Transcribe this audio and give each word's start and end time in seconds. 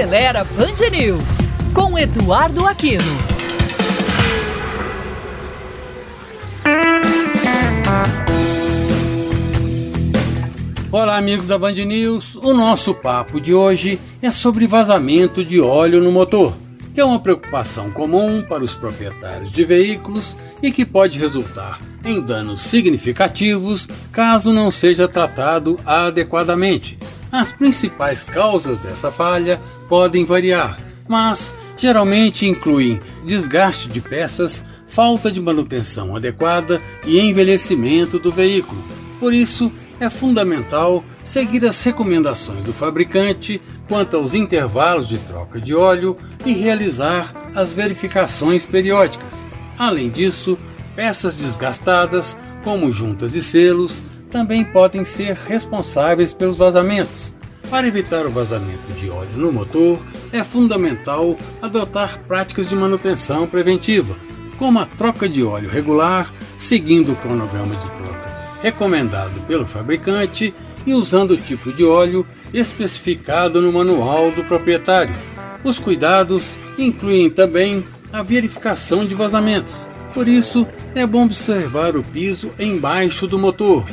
Acelera 0.00 0.44
Band 0.44 0.88
News, 0.90 1.40
com 1.74 1.98
Eduardo 1.98 2.64
Aquino. 2.64 3.04
Olá, 10.90 11.18
amigos 11.18 11.46
da 11.46 11.58
Band 11.58 11.74
News. 11.74 12.34
O 12.36 12.54
nosso 12.54 12.94
papo 12.94 13.38
de 13.38 13.52
hoje 13.52 14.00
é 14.22 14.30
sobre 14.30 14.66
vazamento 14.66 15.44
de 15.44 15.60
óleo 15.60 16.02
no 16.02 16.10
motor, 16.10 16.54
que 16.94 17.00
é 17.02 17.04
uma 17.04 17.20
preocupação 17.20 17.90
comum 17.90 18.40
para 18.40 18.64
os 18.64 18.74
proprietários 18.74 19.52
de 19.52 19.64
veículos 19.64 20.34
e 20.62 20.72
que 20.72 20.86
pode 20.86 21.18
resultar 21.18 21.78
em 22.06 22.22
danos 22.22 22.62
significativos 22.62 23.86
caso 24.10 24.50
não 24.50 24.70
seja 24.70 25.06
tratado 25.06 25.78
adequadamente. 25.84 26.98
As 27.32 27.52
principais 27.52 28.24
causas 28.24 28.78
dessa 28.78 29.10
falha 29.10 29.60
podem 29.88 30.24
variar, 30.24 30.78
mas 31.08 31.54
geralmente 31.76 32.46
incluem 32.46 33.00
desgaste 33.24 33.88
de 33.88 34.00
peças, 34.00 34.64
falta 34.86 35.30
de 35.30 35.40
manutenção 35.40 36.16
adequada 36.16 36.80
e 37.06 37.20
envelhecimento 37.20 38.18
do 38.18 38.32
veículo. 38.32 38.82
Por 39.20 39.32
isso, 39.32 39.70
é 40.00 40.08
fundamental 40.08 41.04
seguir 41.22 41.64
as 41.66 41.82
recomendações 41.84 42.64
do 42.64 42.72
fabricante 42.72 43.60
quanto 43.86 44.16
aos 44.16 44.34
intervalos 44.34 45.08
de 45.08 45.18
troca 45.18 45.60
de 45.60 45.74
óleo 45.74 46.16
e 46.44 46.52
realizar 46.52 47.34
as 47.54 47.72
verificações 47.72 48.64
periódicas. 48.64 49.46
Além 49.78 50.10
disso, 50.10 50.58
peças 50.96 51.36
desgastadas, 51.36 52.36
como 52.64 52.90
juntas 52.90 53.34
e 53.34 53.42
selos, 53.42 54.02
também 54.30 54.64
podem 54.64 55.04
ser 55.04 55.34
responsáveis 55.34 56.32
pelos 56.32 56.56
vazamentos. 56.56 57.34
Para 57.68 57.86
evitar 57.86 58.26
o 58.26 58.30
vazamento 58.30 58.92
de 58.94 59.08
óleo 59.10 59.36
no 59.36 59.52
motor, 59.52 59.98
é 60.32 60.42
fundamental 60.42 61.36
adotar 61.60 62.20
práticas 62.26 62.68
de 62.68 62.74
manutenção 62.74 63.46
preventiva, 63.46 64.16
como 64.58 64.78
a 64.78 64.86
troca 64.86 65.28
de 65.28 65.42
óleo 65.42 65.68
regular, 65.68 66.32
seguindo 66.58 67.12
o 67.12 67.16
cronograma 67.16 67.74
de 67.76 67.90
troca 67.90 68.20
recomendado 68.62 69.40
pelo 69.46 69.66
fabricante 69.66 70.54
e 70.86 70.94
usando 70.94 71.32
o 71.32 71.36
tipo 71.36 71.72
de 71.72 71.84
óleo 71.84 72.26
especificado 72.52 73.60
no 73.60 73.72
manual 73.72 74.30
do 74.30 74.44
proprietário. 74.44 75.14
Os 75.62 75.78
cuidados 75.78 76.58
incluem 76.78 77.30
também 77.30 77.84
a 78.12 78.22
verificação 78.22 79.04
de 79.04 79.14
vazamentos, 79.14 79.88
por 80.14 80.26
isso 80.26 80.66
é 80.94 81.06
bom 81.06 81.24
observar 81.24 81.96
o 81.96 82.02
piso 82.02 82.50
embaixo 82.58 83.26
do 83.26 83.38
motor, 83.38 83.84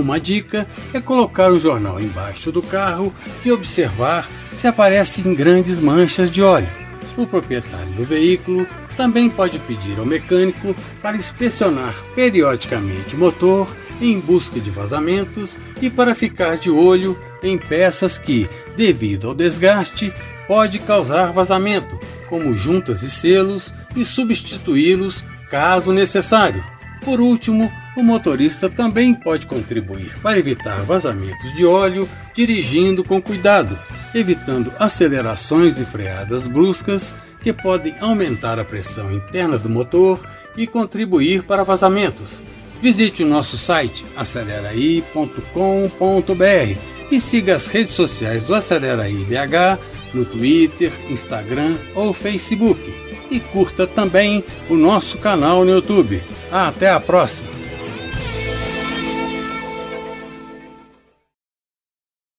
uma 0.00 0.18
dica 0.18 0.66
é 0.92 1.00
colocar 1.00 1.52
um 1.52 1.60
jornal 1.60 2.00
embaixo 2.00 2.50
do 2.50 2.62
carro 2.62 3.12
e 3.44 3.50
observar 3.50 4.28
se 4.52 4.66
aparecem 4.66 5.34
grandes 5.34 5.80
manchas 5.80 6.30
de 6.30 6.42
óleo. 6.42 6.68
O 7.16 7.26
proprietário 7.26 7.92
do 7.92 8.04
veículo 8.04 8.66
também 8.96 9.28
pode 9.28 9.58
pedir 9.60 9.98
ao 9.98 10.06
mecânico 10.06 10.74
para 11.00 11.16
inspecionar 11.16 11.94
periodicamente 12.14 13.14
o 13.14 13.18
motor 13.18 13.68
em 14.00 14.18
busca 14.18 14.58
de 14.58 14.70
vazamentos 14.70 15.58
e 15.80 15.88
para 15.88 16.14
ficar 16.14 16.56
de 16.56 16.70
olho 16.70 17.18
em 17.42 17.58
peças 17.58 18.18
que, 18.18 18.48
devido 18.76 19.28
ao 19.28 19.34
desgaste, 19.34 20.12
pode 20.46 20.78
causar 20.78 21.32
vazamento, 21.32 21.98
como 22.28 22.54
juntas 22.54 23.02
e 23.02 23.10
selos, 23.10 23.72
e 23.94 24.04
substituí-los 24.04 25.24
caso 25.50 25.92
necessário. 25.92 26.64
Por 27.04 27.20
último, 27.20 27.70
o 27.96 28.02
motorista 28.02 28.70
também 28.70 29.14
pode 29.14 29.46
contribuir 29.46 30.18
para 30.20 30.38
evitar 30.38 30.82
vazamentos 30.82 31.54
de 31.54 31.66
óleo 31.66 32.08
dirigindo 32.34 33.04
com 33.04 33.20
cuidado, 33.20 33.78
evitando 34.14 34.72
acelerações 34.78 35.78
e 35.78 35.84
freadas 35.84 36.46
bruscas 36.46 37.14
que 37.40 37.52
podem 37.52 37.94
aumentar 38.00 38.58
a 38.58 38.64
pressão 38.64 39.12
interna 39.12 39.58
do 39.58 39.68
motor 39.68 40.20
e 40.56 40.66
contribuir 40.66 41.42
para 41.42 41.64
vazamentos. 41.64 42.42
Visite 42.80 43.22
o 43.22 43.26
nosso 43.26 43.56
site 43.56 44.04
aceleraí.com.br 44.16 46.78
e 47.10 47.20
siga 47.20 47.56
as 47.56 47.68
redes 47.68 47.92
sociais 47.92 48.44
do 48.44 48.54
Aceleraí 48.54 49.24
BH 49.24 49.78
no 50.14 50.24
Twitter, 50.24 50.92
Instagram 51.10 51.76
ou 51.94 52.12
Facebook. 52.12 52.80
E 53.30 53.40
curta 53.40 53.86
também 53.86 54.44
o 54.68 54.74
nosso 54.74 55.16
canal 55.18 55.64
no 55.64 55.72
YouTube. 55.72 56.22
Até 56.50 56.90
a 56.90 57.00
próxima! 57.00 57.61